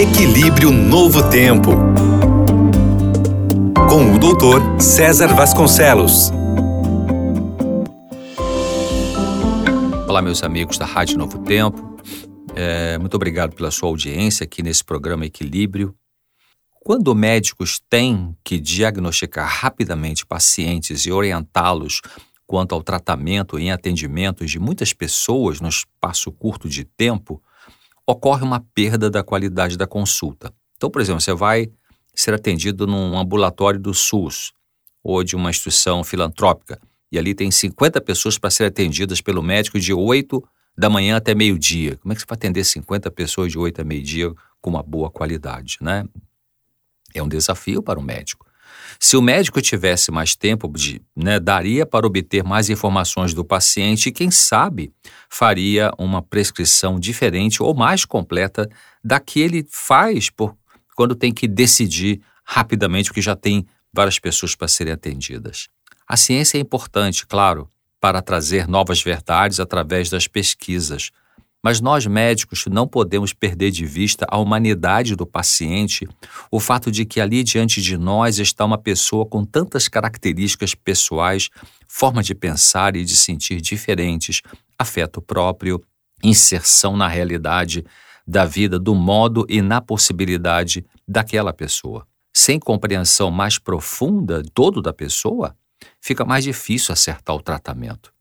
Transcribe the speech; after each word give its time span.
Equilíbrio 0.00 0.70
Novo 0.70 1.28
Tempo. 1.28 1.72
Com 3.90 4.14
o 4.14 4.18
doutor 4.20 4.80
César 4.80 5.34
Vasconcelos. 5.34 6.30
Olá, 10.06 10.22
meus 10.22 10.44
amigos 10.44 10.78
da 10.78 10.86
Rádio 10.86 11.18
Novo 11.18 11.40
Tempo. 11.40 11.98
É, 12.54 12.96
muito 12.98 13.16
obrigado 13.16 13.56
pela 13.56 13.72
sua 13.72 13.88
audiência 13.88 14.44
aqui 14.44 14.62
nesse 14.62 14.84
programa 14.84 15.26
Equilíbrio. 15.26 15.92
Quando 16.78 17.12
médicos 17.12 17.80
têm 17.90 18.36
que 18.44 18.60
diagnosticar 18.60 19.48
rapidamente 19.48 20.24
pacientes 20.24 21.06
e 21.06 21.10
orientá-los 21.10 22.02
quanto 22.46 22.72
ao 22.72 22.84
tratamento 22.84 23.58
em 23.58 23.72
atendimentos 23.72 24.48
de 24.48 24.60
muitas 24.60 24.92
pessoas 24.92 25.60
no 25.60 25.68
espaço 25.68 26.30
curto 26.30 26.68
de 26.68 26.84
tempo, 26.84 27.42
ocorre 28.08 28.42
uma 28.42 28.64
perda 28.74 29.10
da 29.10 29.22
qualidade 29.22 29.76
da 29.76 29.86
consulta. 29.86 30.50
Então, 30.78 30.90
por 30.90 31.02
exemplo, 31.02 31.20
você 31.20 31.34
vai 31.34 31.70
ser 32.14 32.32
atendido 32.32 32.86
num 32.86 33.18
ambulatório 33.18 33.78
do 33.78 33.92
SUS 33.92 34.52
ou 35.04 35.22
de 35.22 35.36
uma 35.36 35.50
instituição 35.50 36.02
filantrópica 36.02 36.80
e 37.12 37.18
ali 37.18 37.34
tem 37.34 37.50
50 37.50 38.00
pessoas 38.00 38.38
para 38.38 38.48
serem 38.48 38.68
atendidas 38.68 39.20
pelo 39.20 39.42
médico 39.42 39.78
de 39.78 39.92
8 39.92 40.42
da 40.76 40.88
manhã 40.88 41.16
até 41.16 41.34
meio-dia. 41.34 41.96
Como 41.98 42.10
é 42.10 42.14
que 42.14 42.22
você 42.22 42.26
vai 42.26 42.36
atender 42.36 42.64
50 42.64 43.10
pessoas 43.10 43.52
de 43.52 43.58
8 43.58 43.82
a 43.82 43.84
meio-dia 43.84 44.32
com 44.58 44.70
uma 44.70 44.82
boa 44.82 45.10
qualidade, 45.10 45.76
né? 45.82 46.06
É 47.14 47.22
um 47.22 47.28
desafio 47.28 47.82
para 47.82 47.98
o 47.98 48.02
médico. 48.02 48.46
Se 49.00 49.16
o 49.16 49.22
médico 49.22 49.60
tivesse 49.60 50.10
mais 50.10 50.34
tempo, 50.34 50.70
de, 50.74 51.00
né, 51.16 51.38
daria 51.38 51.86
para 51.86 52.06
obter 52.06 52.42
mais 52.42 52.68
informações 52.68 53.32
do 53.32 53.44
paciente 53.44 54.08
e, 54.08 54.12
quem 54.12 54.30
sabe, 54.30 54.92
faria 55.30 55.92
uma 55.98 56.20
prescrição 56.20 56.98
diferente 56.98 57.62
ou 57.62 57.74
mais 57.74 58.04
completa 58.04 58.68
da 59.02 59.20
que 59.20 59.40
ele 59.40 59.66
faz 59.70 60.30
por, 60.30 60.56
quando 60.96 61.14
tem 61.14 61.32
que 61.32 61.46
decidir 61.46 62.20
rapidamente, 62.44 63.10
porque 63.10 63.22
já 63.22 63.36
tem 63.36 63.66
várias 63.92 64.18
pessoas 64.18 64.54
para 64.54 64.66
serem 64.68 64.92
atendidas. 64.92 65.68
A 66.06 66.16
ciência 66.16 66.58
é 66.58 66.60
importante, 66.60 67.26
claro, 67.26 67.68
para 68.00 68.22
trazer 68.22 68.66
novas 68.66 69.02
verdades 69.02 69.60
através 69.60 70.08
das 70.08 70.26
pesquisas, 70.26 71.10
mas 71.62 71.80
nós 71.80 72.06
médicos 72.06 72.64
não 72.66 72.86
podemos 72.86 73.32
perder 73.32 73.70
de 73.70 73.84
vista 73.84 74.26
a 74.28 74.38
humanidade 74.38 75.16
do 75.16 75.26
paciente, 75.26 76.08
o 76.50 76.60
fato 76.60 76.90
de 76.90 77.04
que 77.04 77.20
ali 77.20 77.42
diante 77.42 77.82
de 77.82 77.96
nós 77.96 78.38
está 78.38 78.64
uma 78.64 78.78
pessoa 78.78 79.26
com 79.26 79.44
tantas 79.44 79.88
características 79.88 80.74
pessoais, 80.74 81.50
forma 81.86 82.22
de 82.22 82.34
pensar 82.34 82.94
e 82.94 83.04
de 83.04 83.16
sentir 83.16 83.60
diferentes, 83.60 84.42
afeto 84.78 85.20
próprio, 85.20 85.82
inserção 86.22 86.96
na 86.96 87.08
realidade 87.08 87.84
da 88.26 88.44
vida, 88.44 88.78
do 88.78 88.94
modo 88.94 89.46
e 89.48 89.62
na 89.62 89.80
possibilidade 89.80 90.84
daquela 91.06 91.52
pessoa. 91.52 92.06
Sem 92.32 92.58
compreensão 92.60 93.30
mais 93.30 93.58
profunda 93.58 94.42
todo 94.54 94.82
da 94.82 94.92
pessoa, 94.92 95.56
fica 96.00 96.24
mais 96.24 96.44
difícil 96.44 96.92
acertar 96.92 97.34
o 97.34 97.42
tratamento. 97.42 98.12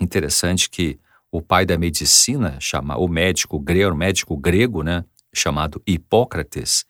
Interessante 0.00 0.68
que 0.68 0.98
o 1.32 1.40
pai 1.40 1.64
da 1.64 1.78
medicina, 1.78 2.58
chama, 2.60 2.98
o 2.98 3.08
médico 3.08 3.58
grego, 3.58 3.96
médico 3.96 4.36
grego, 4.36 4.82
né, 4.82 5.02
chamado 5.34 5.82
Hipócrates, 5.86 6.84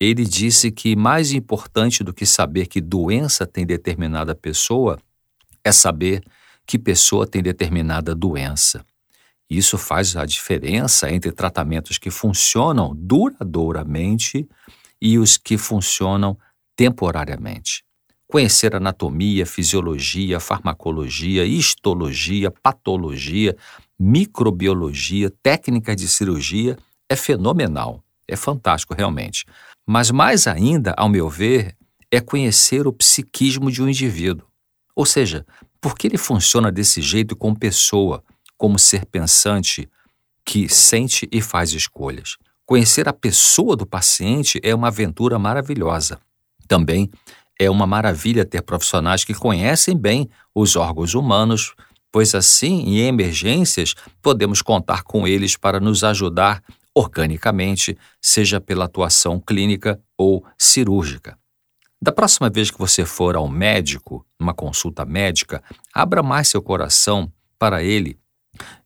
ele 0.00 0.24
disse 0.24 0.70
que 0.70 0.96
mais 0.96 1.32
importante 1.32 2.02
do 2.02 2.14
que 2.14 2.24
saber 2.24 2.66
que 2.66 2.80
doença 2.80 3.46
tem 3.46 3.66
determinada 3.66 4.34
pessoa 4.34 4.98
é 5.62 5.70
saber 5.70 6.24
que 6.66 6.78
pessoa 6.78 7.26
tem 7.26 7.42
determinada 7.42 8.14
doença. 8.14 8.82
Isso 9.50 9.76
faz 9.76 10.16
a 10.16 10.24
diferença 10.24 11.10
entre 11.10 11.30
tratamentos 11.30 11.98
que 11.98 12.10
funcionam 12.10 12.94
duradouramente 12.96 14.48
e 15.00 15.18
os 15.18 15.36
que 15.36 15.58
funcionam 15.58 16.38
temporariamente 16.74 17.87
conhecer 18.28 18.76
anatomia, 18.76 19.46
fisiologia, 19.46 20.38
farmacologia, 20.38 21.44
histologia, 21.44 22.50
patologia, 22.50 23.56
microbiologia, 23.98 25.32
técnica 25.42 25.96
de 25.96 26.06
cirurgia 26.06 26.76
é 27.08 27.16
fenomenal, 27.16 28.04
é 28.28 28.36
fantástico 28.36 28.94
realmente. 28.94 29.46
Mas 29.86 30.10
mais 30.10 30.46
ainda, 30.46 30.94
ao 30.96 31.08
meu 31.08 31.28
ver, 31.28 31.74
é 32.10 32.20
conhecer 32.20 32.86
o 32.86 32.92
psiquismo 32.92 33.72
de 33.72 33.82
um 33.82 33.88
indivíduo. 33.88 34.46
Ou 34.94 35.06
seja, 35.06 35.46
por 35.80 35.96
que 35.96 36.06
ele 36.06 36.18
funciona 36.18 36.70
desse 36.70 37.00
jeito 37.00 37.34
como 37.34 37.58
pessoa, 37.58 38.22
como 38.56 38.78
ser 38.78 39.06
pensante 39.06 39.88
que 40.44 40.68
sente 40.68 41.28
e 41.30 41.40
faz 41.40 41.72
escolhas. 41.72 42.36
Conhecer 42.66 43.08
a 43.08 43.12
pessoa 43.12 43.76
do 43.76 43.86
paciente 43.86 44.58
é 44.62 44.74
uma 44.74 44.88
aventura 44.88 45.38
maravilhosa. 45.38 46.18
Também 46.66 47.10
é 47.58 47.68
uma 47.68 47.86
maravilha 47.86 48.44
ter 48.44 48.62
profissionais 48.62 49.24
que 49.24 49.34
conhecem 49.34 49.96
bem 49.96 50.28
os 50.54 50.76
órgãos 50.76 51.14
humanos, 51.14 51.74
pois 52.12 52.34
assim, 52.34 52.82
em 52.82 52.98
emergências, 53.00 53.94
podemos 54.22 54.62
contar 54.62 55.02
com 55.02 55.26
eles 55.26 55.56
para 55.56 55.80
nos 55.80 56.04
ajudar 56.04 56.62
organicamente, 56.94 57.96
seja 58.20 58.60
pela 58.60 58.86
atuação 58.86 59.40
clínica 59.40 60.00
ou 60.16 60.44
cirúrgica. 60.56 61.38
Da 62.00 62.12
próxima 62.12 62.48
vez 62.48 62.70
que 62.70 62.78
você 62.78 63.04
for 63.04 63.34
ao 63.34 63.48
médico, 63.48 64.24
numa 64.38 64.54
consulta 64.54 65.04
médica, 65.04 65.62
abra 65.92 66.22
mais 66.22 66.48
seu 66.48 66.62
coração 66.62 67.30
para 67.58 67.82
ele 67.82 68.18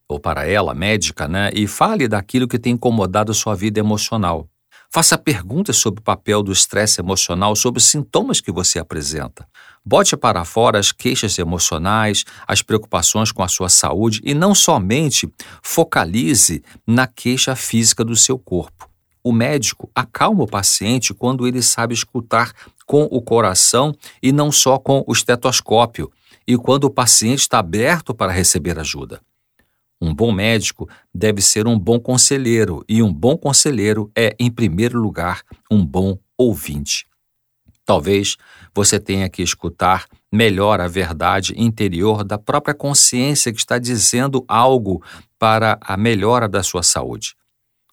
ou 0.09 0.19
para 0.19 0.47
ela, 0.47 0.75
médica, 0.75 1.27
né, 1.27 1.51
e 1.55 1.67
fale 1.67 2.07
daquilo 2.07 2.49
que 2.49 2.59
tem 2.59 2.75
incomodado 2.75 3.33
sua 3.33 3.55
vida 3.55 3.81
emocional. 3.81 4.49
Faça 4.95 5.17
perguntas 5.17 5.79
sobre 5.79 6.01
o 6.01 6.05
papel 6.05 6.43
do 6.43 6.53
estresse 6.53 7.01
emocional, 7.01 7.57
sobre 7.57 7.79
os 7.79 7.87
sintomas 7.87 8.43
que 8.43 8.53
você 8.53 8.79
apresenta. 8.79 9.49
Bote 9.83 10.15
para 10.19 10.45
fora 10.45 10.79
as 10.79 10.93
queixas 10.93 11.39
emocionais, 11.39 12.27
as 12.47 12.61
preocupações 12.61 13.33
com 13.33 13.43
a 13.43 13.49
sua 13.49 13.71
saúde 13.71 14.21
e 14.23 14.35
não 14.35 14.55
somente 14.55 15.33
focalize 15.63 16.63
na 16.87 17.07
queixa 17.07 17.57
física 17.57 18.05
do 18.05 18.15
seu 18.15 18.39
corpo. 18.39 18.87
O 19.25 19.33
médico 19.33 19.91
acalma 19.95 20.45
o 20.45 20.47
paciente 20.47 21.15
quando 21.15 21.47
ele 21.47 21.63
sabe 21.63 21.95
escutar 21.95 22.53
com 22.85 23.05
o 23.05 23.23
coração 23.23 23.95
e 24.23 24.31
não 24.31 24.53
só 24.53 24.79
com 24.79 25.03
o 25.07 25.13
estetoscópio, 25.15 26.13
e 26.47 26.59
quando 26.59 26.85
o 26.85 26.91
paciente 26.91 27.39
está 27.39 27.61
aberto 27.61 28.15
para 28.15 28.31
receber 28.31 28.79
ajuda. 28.79 29.23
Um 30.03 30.13
bom 30.13 30.33
médico 30.33 30.89
deve 31.15 31.41
ser 31.41 31.69
um 31.69 31.79
bom 31.79 32.01
conselheiro, 32.01 32.85
e 32.89 33.01
um 33.05 33.15
bom 33.15 33.37
conselheiro 33.37 34.11
é, 34.19 34.35
em 34.37 34.51
primeiro 34.51 34.99
lugar, 34.99 35.43
um 35.71 35.87
bom 35.87 36.19
ouvinte. 36.37 37.07
Talvez 37.85 38.37
você 38.75 38.99
tenha 38.99 39.29
que 39.29 39.43
escutar 39.43 40.07
melhor 40.33 40.81
a 40.81 40.89
verdade 40.89 41.55
interior 41.57 42.25
da 42.25 42.37
própria 42.37 42.75
consciência 42.75 43.53
que 43.53 43.61
está 43.61 43.79
dizendo 43.79 44.45
algo 44.49 45.01
para 45.39 45.79
a 45.81 45.97
melhora 45.97 46.49
da 46.49 46.65
sua 46.65 46.83
saúde. 46.83 47.37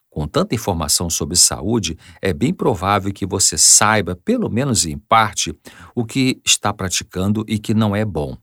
Com 0.10 0.28
tanta 0.28 0.56
informação 0.56 1.12
sobre 1.12 1.36
saúde, 1.36 1.96
é 2.20 2.34
bem 2.34 2.52
provável 2.52 3.14
que 3.14 3.24
você 3.24 3.56
saiba, 3.56 4.16
pelo 4.16 4.50
menos 4.50 4.84
em 4.84 4.98
parte, 4.98 5.56
o 5.94 6.04
que 6.04 6.42
está 6.44 6.74
praticando 6.74 7.46
e 7.48 7.60
que 7.60 7.76
não 7.76 7.96
é 7.96 8.04
bom. 8.04 8.36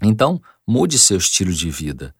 Então, 0.00 0.40
mude 0.64 1.00
seu 1.00 1.16
estilo 1.16 1.52
de 1.52 1.68
vida. 1.68 2.14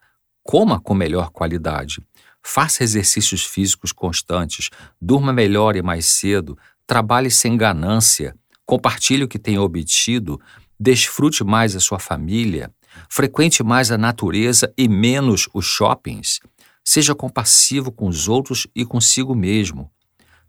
Coma 0.50 0.81
com 0.81 0.94
melhor 0.94 1.28
qualidade. 1.28 2.00
Faça 2.42 2.82
exercícios 2.82 3.44
físicos 3.44 3.92
constantes. 3.92 4.70
Durma 4.98 5.31
melhor 5.31 5.76
e 5.76 5.82
mais 5.82 6.06
cedo. 6.06 6.56
Trabalhe 6.86 7.31
sem 7.31 7.54
ganância. 7.54 8.34
Compartilhe 8.64 9.25
o 9.25 9.28
que 9.28 9.38
tem 9.38 9.59
obtido. 9.59 10.41
Desfrute 10.81 11.44
mais 11.44 11.76
a 11.76 11.81
sua 11.81 11.98
família. 11.98 12.72
Frequente 13.10 13.62
mais 13.62 13.92
a 13.92 13.98
natureza 13.98 14.72
e 14.75 14.88
menos 14.88 15.50
os 15.53 15.66
shoppings. 15.66 16.41
Seja 16.82 17.15
compassivo 17.15 17.92
com 17.92 18.09
os 18.09 18.26
outros 18.26 18.66
e 18.75 18.86
consigo 18.86 19.34
mesmo. 19.34 19.92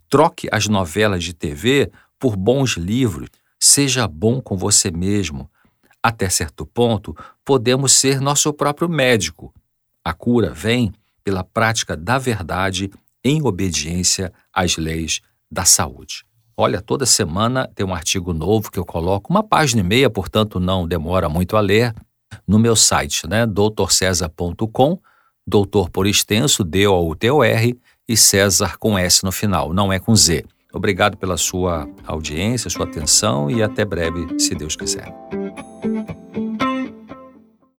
Troque 0.08 0.48
as 0.50 0.66
novelas 0.70 1.26
de 1.26 1.34
TV 1.34 1.92
por 2.18 2.38
bons 2.38 2.78
livros. 2.78 3.28
Seja 3.60 4.08
bom 4.08 4.40
com 4.40 4.56
você 4.56 4.92
mesmo. 4.92 5.52
Até 6.02 6.30
certo 6.30 6.66
ponto, 6.66 7.14
podemos 7.44 7.92
ser 7.92 8.22
nosso 8.22 8.54
próprio 8.54 8.88
médico 8.88 9.54
a 10.04 10.14
cura 10.14 10.52
vem 10.52 10.92
pela 11.24 11.44
prática 11.44 11.96
da 11.96 12.18
verdade 12.18 12.90
em 13.24 13.42
obediência 13.42 14.32
às 14.54 14.78
leis 14.78 15.22
da 15.52 15.66
saúde. 15.66 16.26
Olha, 16.56 16.82
toda 16.82 17.06
semana 17.06 17.70
tem 17.74 17.86
um 17.86 17.94
artigo 17.94 18.34
novo 18.34 18.72
que 18.72 18.78
eu 18.78 18.86
coloco, 18.86 19.32
uma 19.32 19.44
página 19.44 19.82
e 19.82 19.84
meia, 19.84 20.10
portanto 20.10 20.60
não 20.60 20.88
demora 20.88 21.30
muito 21.30 21.56
a 21.56 21.62
ler, 21.62 21.94
no 22.48 22.60
meu 22.60 22.76
site, 22.76 23.28
né, 23.28 23.46
doutorcesar.com, 23.46 25.00
doutor 25.48 25.90
por 25.90 26.06
extenso, 26.06 26.64
D-O-U-T-O-R, 26.64 27.80
e 28.08 28.18
César 28.18 28.76
com 28.78 28.98
S 28.98 29.24
no 29.24 29.32
final, 29.32 29.72
não 29.72 29.94
é 29.94 30.00
com 30.00 30.16
Z. 30.16 30.44
Obrigado 30.74 31.16
pela 31.16 31.38
sua 31.38 31.88
audiência, 32.06 32.70
sua 32.70 32.86
atenção 32.86 33.50
e 33.50 33.62
até 33.62 33.86
breve, 33.86 34.40
se 34.40 34.56
Deus 34.56 34.76
quiser. 34.76 35.39